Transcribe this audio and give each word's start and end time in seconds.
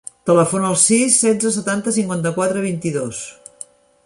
Telefona 0.27 0.69
al 0.71 0.77
sis, 0.83 1.17
setze, 1.25 1.51
setanta, 1.57 1.93
cinquanta-quatre, 1.99 2.65
vint-i-dos. 2.69 3.23